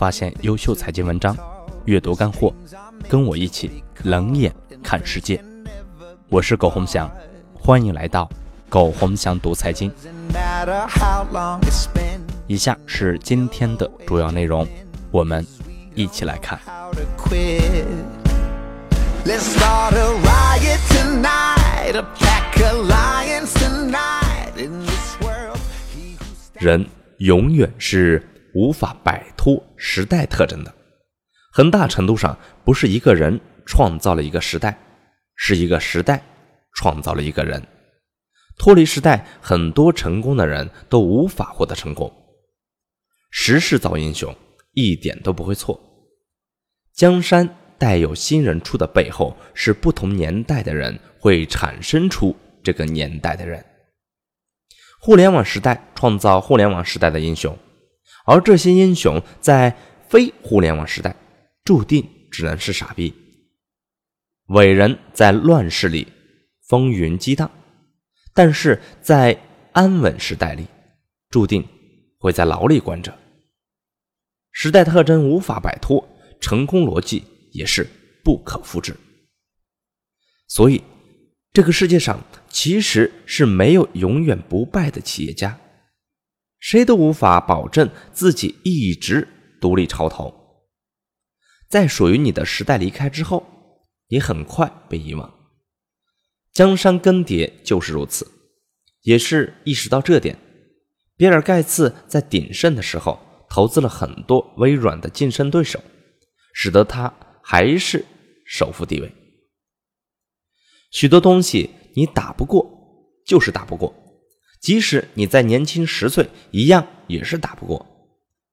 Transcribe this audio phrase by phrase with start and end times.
[0.00, 1.36] 发现优秀财经文章，
[1.84, 2.54] 阅读干货，
[3.06, 4.50] 跟我一起冷眼
[4.82, 5.44] 看世界。
[6.30, 7.06] 我是苟洪翔，
[7.52, 8.26] 欢迎来到
[8.70, 9.92] 苟洪翔读财经。
[12.46, 14.66] 以下是今天的主要内容，
[15.10, 15.46] 我们
[15.94, 16.58] 一起来看。
[26.58, 26.86] 人
[27.18, 30.74] 永远是无法摆脱时代特征的，
[31.52, 34.78] 很大程度上不是一个人创造了一个时代，
[35.36, 36.22] 是一个时代
[36.74, 37.62] 创造了一个人。
[38.58, 42.12] 脱离时代，很多成功的人都无法获得成功。
[43.30, 44.36] 时势造英雄，
[44.74, 45.80] 一点都不会错。
[46.92, 53.64] 江山代有新人出的背后，是不同年代的人会产生出这个年代的人。
[55.00, 57.56] 互联网时代创造互联网时代的英雄，
[58.24, 59.76] 而这些英雄在
[60.08, 61.14] 非互联网时代
[61.64, 63.14] 注定只能是傻逼。
[64.48, 66.06] 伟人在乱世里
[66.68, 67.50] 风云激荡，
[68.34, 69.40] 但是在
[69.72, 70.66] 安稳时代里，
[71.28, 71.66] 注定
[72.18, 73.16] 会在牢里关着。
[74.52, 76.08] 时代特征无法摆脱，
[76.40, 77.88] 成功逻辑也是
[78.24, 78.96] 不可复制。
[80.46, 80.82] 所以。
[81.52, 85.58] 这个世界上其实是没有永远不败的企业家，
[86.60, 89.26] 谁都无法保证自己一直
[89.60, 90.32] 独立潮头。
[91.68, 93.44] 在属于你的时代离开之后，
[94.08, 95.32] 你很快被遗忘。
[96.52, 98.30] 江山更迭就是如此，
[99.02, 100.36] 也是意识到这点，
[101.16, 105.80] 比尔盖茨在鼎盛的时候投资了很多微软的竞争对手，
[106.52, 108.04] 使得他还是
[108.44, 109.10] 首富地位。
[110.90, 112.68] 许多东西你打不过，
[113.24, 113.94] 就是打不过。
[114.60, 117.86] 即使你再年轻十岁，一样也是打不过。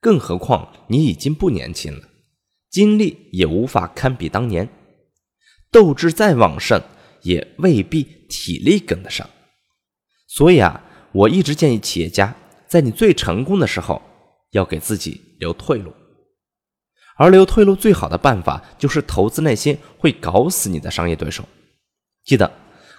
[0.00, 2.08] 更何况你已经不年轻了，
[2.70, 4.68] 精力也无法堪比当年，
[5.72, 6.80] 斗志再旺盛，
[7.22, 9.28] 也未必体力跟得上。
[10.28, 12.36] 所以啊，我一直建议企业家，
[12.68, 14.00] 在你最成功的时候，
[14.52, 15.92] 要给自己留退路。
[17.16, 21.44] 而留退路最好的办法，就是投资那些会搞死你的商业对手。
[22.24, 22.52] 记得，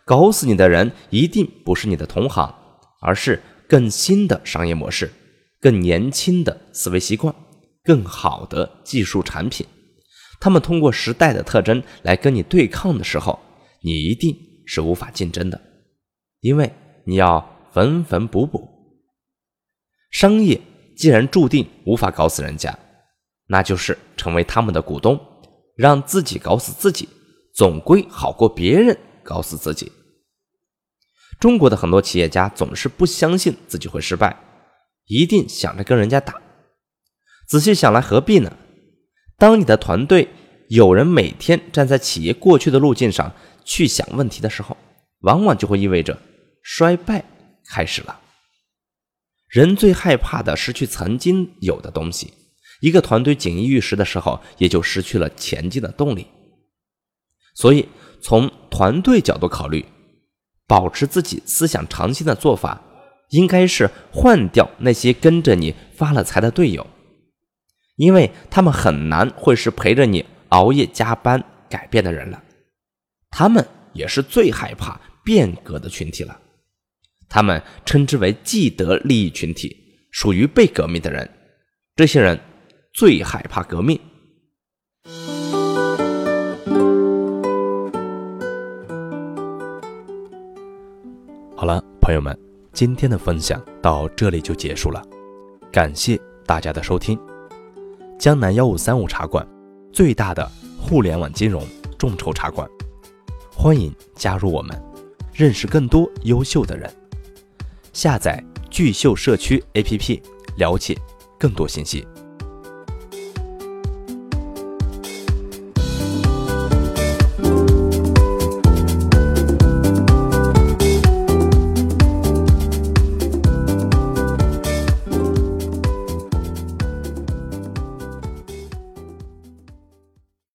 [0.03, 2.53] 搞死你的人一定不是你的同行，
[2.99, 5.11] 而是更新的商业模式、
[5.59, 7.33] 更年轻的思维习惯、
[7.83, 9.65] 更好的技术产品。
[10.39, 13.39] 他们通过时代的特征来跟你对抗的时候，
[13.81, 15.59] 你一定是无法竞争的，
[16.41, 16.71] 因为
[17.05, 18.67] 你要缝缝补补。
[20.11, 20.59] 商业
[20.95, 22.77] 既然注定无法搞死人家，
[23.47, 25.19] 那就是成为他们的股东，
[25.75, 27.07] 让自己搞死自己，
[27.53, 28.97] 总归好过别人。
[29.21, 29.91] 搞死自己。
[31.39, 34.37] 中国的很多企业家总是不相信自己会失败，
[35.05, 36.41] 一定想着跟人家打。
[37.47, 38.57] 仔细想来，何必呢？
[39.37, 40.27] 当你的团队
[40.67, 43.33] 有人每天站在企业过去的路径上
[43.63, 44.75] 去想问题的时候，
[45.21, 46.19] 往往就会意味着
[46.61, 47.23] 衰败
[47.69, 48.19] 开始了。
[49.47, 52.33] 人最害怕的失去曾经有的东西，
[52.81, 56.27] 一个团队锦衣玉食的时候，也就失去了前进的动力。
[57.55, 57.87] 所以。
[58.21, 59.85] 从团队角度考虑，
[60.69, 62.79] 保持自己思想长青的做法，
[63.29, 66.85] 应该是换掉那些跟着你发了财的队友，
[67.95, 72.43] 因为他们很难会是陪着你熬夜加班改变的人了。
[73.31, 76.39] 他们也是最害怕变革的群体了，
[77.27, 79.75] 他们称之为既得利益群体，
[80.11, 81.27] 属于被革命的人。
[81.95, 82.39] 这些人
[82.93, 83.99] 最害怕革命。
[92.09, 92.35] 朋友们，
[92.73, 94.99] 今天的分享到这里就结束了，
[95.71, 97.15] 感谢大家的收听。
[98.17, 99.47] 江南幺五三五茶馆，
[99.93, 101.63] 最大的互联网金融
[101.99, 102.67] 众筹茶馆，
[103.55, 104.75] 欢迎加入我们，
[105.31, 106.91] 认识更多优秀的人。
[107.93, 110.19] 下载聚秀社区 APP，
[110.57, 110.97] 了解
[111.37, 112.07] 更多信息。